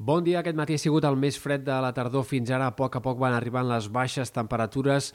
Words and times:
Bon 0.00 0.24
dia, 0.24 0.38
aquest 0.40 0.56
matí 0.56 0.78
ha 0.78 0.80
sigut 0.80 1.04
el 1.04 1.18
més 1.20 1.36
fred 1.36 1.60
de 1.60 1.74
la 1.84 1.90
tardor 1.92 2.22
fins 2.24 2.48
ara. 2.56 2.70
A 2.70 2.72
poc 2.72 2.94
a 2.96 3.02
poc 3.04 3.18
van 3.20 3.34
arribant 3.36 3.66
les 3.68 3.90
baixes 3.92 4.30
temperatures. 4.32 5.10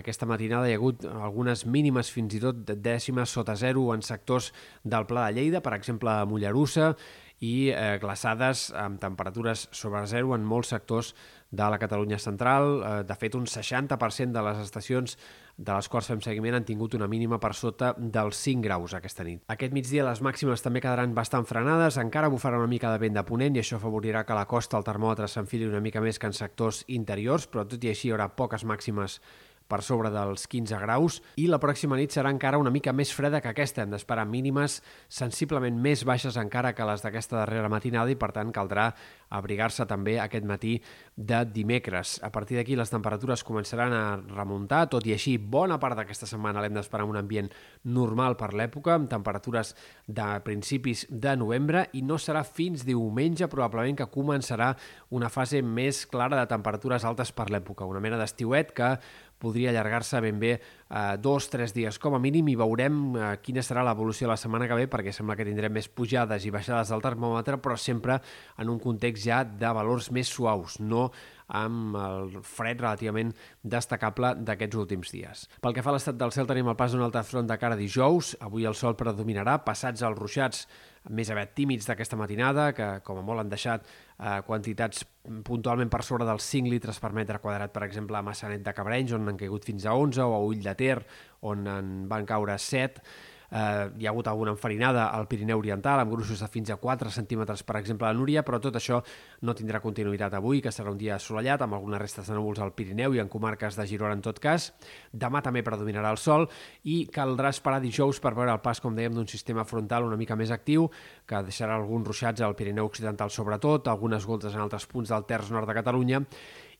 Aquesta 0.00 0.28
matinada 0.30 0.68
hi 0.68 0.76
ha 0.76 0.78
hagut 0.78 1.02
algunes 1.10 1.64
mínimes, 1.66 2.12
fins 2.14 2.36
i 2.38 2.42
tot 2.44 2.60
dècimes 2.84 3.34
sota 3.34 3.56
zero 3.58 3.88
en 3.96 4.06
sectors 4.06 4.52
del 4.84 5.08
Pla 5.10 5.24
de 5.26 5.40
Lleida, 5.40 5.58
per 5.58 5.72
exemple 5.74 6.12
a 6.12 6.22
Mollerussa, 6.22 6.92
i 7.40 7.70
eh, 7.70 7.98
glaçades 8.02 8.68
amb 8.74 8.98
temperatures 9.00 9.68
sobre 9.70 10.04
zero 10.10 10.34
en 10.34 10.46
molts 10.46 10.72
sectors 10.74 11.12
de 11.50 11.68
la 11.70 11.78
Catalunya 11.78 12.18
central. 12.18 12.82
Eh, 12.82 13.04
de 13.06 13.14
fet, 13.14 13.36
un 13.38 13.46
60% 13.46 14.34
de 14.34 14.42
les 14.42 14.58
estacions 14.64 15.14
de 15.58 15.74
les 15.74 15.88
quals 15.90 16.06
fem 16.10 16.20
seguiment 16.22 16.58
han 16.58 16.66
tingut 16.66 16.94
una 16.94 17.08
mínima 17.10 17.38
per 17.42 17.52
sota 17.54 17.92
dels 17.98 18.38
5 18.42 18.62
graus 18.66 18.94
aquesta 18.94 19.26
nit. 19.26 19.42
Aquest 19.50 19.74
migdia 19.74 20.06
les 20.06 20.22
màximes 20.22 20.62
també 20.62 20.82
quedaran 20.82 21.14
bastant 21.14 21.46
frenades, 21.46 21.98
encara 21.98 22.30
bufarà 22.30 22.58
una 22.58 22.70
mica 22.70 22.92
de 22.92 23.02
vent 23.02 23.18
de 23.18 23.24
ponent 23.26 23.56
i 23.56 23.62
això 23.62 23.78
afavorirà 23.78 24.24
que 24.26 24.38
la 24.38 24.46
costa 24.46 24.78
el 24.78 24.86
termòmetre 24.86 25.30
s'enfili 25.30 25.66
una 25.66 25.82
mica 25.82 26.02
més 26.02 26.18
que 26.18 26.30
en 26.30 26.36
sectors 26.36 26.84
interiors, 26.86 27.46
però 27.46 27.66
tot 27.66 27.82
i 27.82 27.90
així 27.94 28.08
hi 28.08 28.14
haurà 28.14 28.28
poques 28.34 28.64
màximes 28.64 29.20
per 29.68 29.82
sobre 29.84 30.10
dels 30.10 30.46
15 30.48 30.80
graus 30.80 31.20
i 31.36 31.46
la 31.46 31.60
pròxima 31.60 31.98
nit 32.00 32.14
serà 32.14 32.32
encara 32.32 32.58
una 32.58 32.72
mica 32.72 32.94
més 32.96 33.12
freda 33.14 33.42
que 33.44 33.52
aquesta. 33.52 33.84
Hem 33.84 33.92
d'esperar 33.92 34.24
mínimes 34.26 34.80
sensiblement 35.12 35.76
més 35.78 36.04
baixes 36.08 36.38
encara 36.40 36.72
que 36.74 36.86
les 36.88 37.04
d'aquesta 37.04 37.42
darrera 37.42 37.68
matinada 37.68 38.10
i 38.10 38.16
per 38.18 38.32
tant 38.32 38.52
caldrà 38.54 38.88
abrigar-se 39.28 39.84
també 39.86 40.16
aquest 40.18 40.46
matí 40.48 40.78
de 41.14 41.42
dimecres. 41.52 42.16
A 42.24 42.32
partir 42.32 42.56
d'aquí 42.56 42.76
les 42.78 42.90
temperatures 42.90 43.44
començaran 43.44 43.92
a 43.92 44.02
remuntar, 44.32 44.86
tot 44.88 45.06
i 45.06 45.12
així 45.12 45.36
bona 45.38 45.78
part 45.78 45.98
d'aquesta 45.98 46.26
setmana 46.30 46.62
l'hem 46.64 46.78
d'esperar 46.78 47.04
en 47.04 47.12
un 47.12 47.20
ambient 47.20 47.52
normal 47.84 48.38
per 48.40 48.54
l'època, 48.56 48.96
amb 48.96 49.10
temperatures 49.12 49.74
de 50.06 50.28
principis 50.46 51.04
de 51.10 51.36
novembre 51.36 51.86
i 51.92 52.02
no 52.02 52.16
serà 52.16 52.44
fins 52.46 52.86
diumenge 52.88 53.50
probablement 53.52 53.98
que 54.00 54.08
començarà 54.12 54.72
una 55.12 55.28
fase 55.28 55.60
més 55.62 56.06
clara 56.08 56.38
de 56.40 56.48
temperatures 56.48 57.04
altes 57.04 57.32
per 57.36 57.50
l'època, 57.52 57.88
una 57.88 58.00
mena 58.00 58.18
d'estiuet 58.20 58.72
que 58.72 58.94
podria 59.38 59.70
allargar-se 59.72 60.20
ben 60.24 60.38
bé 60.40 60.52
eh, 60.56 61.16
dos, 61.22 61.48
tres 61.50 61.74
dies. 61.76 61.98
Com 62.02 62.16
a 62.18 62.22
mínim 62.22 62.48
i 62.50 62.56
veurem 62.58 63.00
eh, 63.16 63.30
quina 63.44 63.64
serà 63.64 63.84
l'evolució 63.86 64.28
la 64.30 64.38
setmana 64.40 64.68
que 64.68 64.78
ve 64.78 64.88
perquè 64.90 65.14
sembla 65.14 65.36
que 65.38 65.46
tindrem 65.48 65.74
més 65.74 65.88
pujades 65.88 66.46
i 66.46 66.54
baixades 66.54 66.92
del 66.92 67.04
termòmetre 67.04 67.60
però 67.62 67.78
sempre 67.78 68.20
en 68.58 68.70
un 68.72 68.82
context 68.82 69.24
ja 69.24 69.42
de 69.44 69.72
valors 69.74 70.10
més 70.14 70.30
suaus, 70.30 70.78
no 70.80 71.08
amb 71.48 71.96
el 71.96 72.36
fred 72.44 72.82
relativament 72.82 73.32
destacable 73.62 74.34
d'aquests 74.44 74.78
últims 74.78 75.12
dies. 75.14 75.46
Pel 75.64 75.74
que 75.76 75.84
fa 75.84 75.92
a 75.92 75.96
l'estat 75.96 76.18
del 76.20 76.32
cel, 76.34 76.48
tenim 76.48 76.68
el 76.68 76.76
pas 76.76 76.92
d'un 76.92 77.04
altre 77.04 77.24
front 77.24 77.48
de 77.48 77.56
cara 77.60 77.78
dijous. 77.78 78.34
Avui 78.44 78.68
el 78.68 78.76
sol 78.76 78.96
predominarà, 78.98 79.58
passats 79.64 80.04
els 80.04 80.18
ruixats 80.18 80.66
més 81.08 81.30
aviat 81.32 81.54
tímids 81.56 81.86
d'aquesta 81.88 82.18
matinada, 82.20 82.72
que 82.76 82.88
com 83.06 83.20
a 83.20 83.24
molt 83.24 83.40
han 83.40 83.52
deixat 83.52 83.86
eh, 83.86 84.40
quantitats 84.46 85.06
puntualment 85.46 85.90
per 85.92 86.02
sobre 86.04 86.26
dels 86.28 86.44
5 86.44 86.68
litres 86.72 87.00
per 87.00 87.14
metre 87.16 87.40
quadrat, 87.40 87.72
per 87.72 87.86
exemple, 87.86 88.18
a 88.18 88.24
Massanet 88.24 88.64
de 88.64 88.74
Cabrenys, 88.76 89.14
on 89.16 89.28
han 89.30 89.40
caigut 89.40 89.64
fins 89.68 89.86
a 89.86 89.96
11, 89.96 90.20
o 90.26 90.36
a 90.36 90.44
Ull 90.44 90.62
de 90.64 90.76
Ter, 90.78 91.00
on 91.48 91.66
en 91.70 91.92
van 92.10 92.28
caure 92.28 92.58
7, 92.58 93.04
Eh, 93.50 93.90
hi 93.98 94.06
ha 94.06 94.10
hagut 94.10 94.28
alguna 94.28 94.52
enfarinada 94.52 95.06
al 95.08 95.26
Pirineu 95.28 95.58
Oriental, 95.58 96.02
amb 96.02 96.12
gruixos 96.12 96.42
de 96.42 96.48
fins 96.52 96.70
a 96.70 96.76
4 96.76 97.10
centímetres, 97.10 97.62
per 97.64 97.78
exemple, 97.80 98.08
a 98.08 98.12
Núria, 98.12 98.42
però 98.44 98.60
tot 98.60 98.76
això 98.76 99.00
no 99.40 99.54
tindrà 99.56 99.80
continuïtat 99.80 100.34
avui, 100.36 100.60
que 100.60 100.72
serà 100.74 100.92
un 100.92 100.98
dia 101.00 101.16
assolellat, 101.16 101.64
amb 101.64 101.78
algunes 101.78 102.02
restes 102.02 102.28
de 102.28 102.36
núvols 102.36 102.60
al 102.60 102.74
Pirineu 102.76 103.16
i 103.16 103.22
en 103.22 103.32
comarques 103.32 103.78
de 103.78 103.86
Girona 103.88 104.18
en 104.18 104.22
tot 104.24 104.38
cas. 104.38 104.72
Demà 105.12 105.42
també 105.42 105.64
predominarà 105.64 106.12
el 106.12 106.20
sol 106.20 106.48
i 106.84 107.06
caldrà 107.12 107.54
esperar 107.54 107.80
dijous 107.80 108.20
per 108.20 108.34
veure 108.36 108.52
el 108.52 108.60
pas, 108.60 108.82
com 108.84 108.94
dèiem, 108.94 109.16
d'un 109.16 109.28
sistema 109.28 109.64
frontal 109.64 110.04
una 110.04 110.20
mica 110.20 110.36
més 110.36 110.52
actiu, 110.52 110.90
que 111.26 111.42
deixarà 111.42 111.76
alguns 111.76 112.06
ruixats 112.06 112.44
al 112.44 112.56
Pirineu 112.58 112.88
Occidental 112.90 113.32
sobretot, 113.32 113.88
algunes 113.88 114.26
goltes 114.28 114.54
en 114.54 114.60
altres 114.60 114.86
punts 114.86 115.08
del 115.08 115.24
terç 115.24 115.50
nord 115.54 115.68
de 115.68 115.76
Catalunya, 115.80 116.24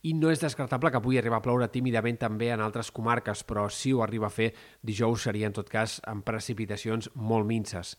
i 0.06 0.14
no 0.14 0.30
és 0.30 0.42
descartable 0.42 0.92
que 0.94 1.00
pugui 1.02 1.18
arribar 1.18 1.41
a 1.41 1.44
ploure 1.44 1.68
tímidament 1.72 2.20
també 2.20 2.52
en 2.54 2.62
altres 2.62 2.92
comarques, 2.94 3.42
però 3.48 3.66
si 3.72 3.92
ho 3.92 4.02
arriba 4.04 4.28
a 4.28 4.34
fer, 4.34 4.52
dijous 4.82 5.27
seria 5.27 5.48
en 5.50 5.56
tot 5.56 5.70
cas 5.72 5.98
amb 6.06 6.26
precipitacions 6.26 7.10
molt 7.14 7.48
minces. 7.48 7.97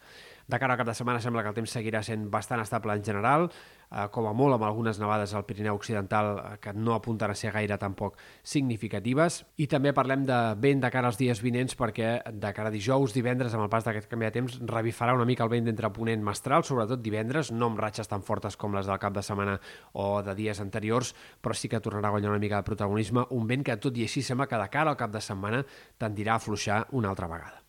De 0.49 0.57
cara 0.57 0.73
al 0.73 0.79
cap 0.79 0.87
de 0.89 0.95
setmana 0.97 1.19
sembla 1.21 1.43
que 1.45 1.51
el 1.51 1.57
temps 1.59 1.69
seguirà 1.75 1.99
sent 2.01 2.23
bastant 2.33 2.63
estable 2.63 2.95
en 2.97 3.03
general, 3.05 3.43
eh, 3.91 4.07
com 4.09 4.25
a 4.25 4.31
molt 4.33 4.55
amb 4.55 4.63
algunes 4.65 4.97
nevades 4.97 5.35
al 5.37 5.43
Pirineu 5.45 5.77
Occidental 5.77 6.29
eh, 6.39 6.55
que 6.63 6.73
no 6.73 6.95
apunten 6.95 7.29
a 7.29 7.35
ser 7.37 7.51
gaire 7.53 7.77
tampoc 7.77 8.17
significatives. 8.41 9.43
I 9.61 9.67
també 9.69 9.93
parlem 9.93 10.23
de 10.25 10.39
vent 10.57 10.81
de 10.81 10.89
cara 10.89 11.11
als 11.11 11.21
dies 11.21 11.43
vinents 11.45 11.77
perquè 11.77 12.15
de 12.33 12.53
cara 12.57 12.73
a 12.73 12.73
dijous, 12.73 13.13
divendres, 13.13 13.53
amb 13.53 13.67
el 13.67 13.69
pas 13.69 13.85
d'aquest 13.85 14.09
canvi 14.09 14.25
de 14.25 14.33
temps, 14.39 14.57
revifarà 14.73 15.13
una 15.13 15.29
mica 15.29 15.45
el 15.45 15.53
vent 15.53 15.69
d'entre 15.69 15.93
ponent 15.93 16.25
mestral, 16.25 16.65
sobretot 16.65 17.05
divendres, 17.05 17.53
no 17.53 17.69
amb 17.69 17.85
ratxes 17.85 18.09
tan 18.09 18.25
fortes 18.25 18.57
com 18.57 18.73
les 18.73 18.89
del 18.89 18.97
cap 18.97 19.13
de 19.13 19.21
setmana 19.21 19.59
o 19.93 20.23
de 20.25 20.33
dies 20.33 20.65
anteriors, 20.65 21.13
però 21.45 21.53
sí 21.53 21.69
que 21.69 21.77
tornarà 21.77 22.09
a 22.09 22.17
guanyar 22.17 22.33
una 22.33 22.41
mica 22.41 22.57
de 22.57 22.71
protagonisme, 22.73 23.29
un 23.37 23.45
vent 23.45 23.69
que 23.69 23.77
tot 23.77 24.01
i 24.01 24.09
així 24.09 24.25
sembla 24.25 24.49
que 24.49 24.57
de 24.57 24.69
cara 24.73 24.89
al 24.89 24.97
cap 24.97 25.13
de 25.13 25.21
setmana 25.21 25.61
tendirà 26.01 26.41
a 26.41 26.47
fluixar 26.49 26.87
una 26.89 27.13
altra 27.13 27.29
vegada. 27.29 27.68